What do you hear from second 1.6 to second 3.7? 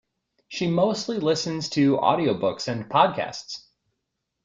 to audiobooks and podcasts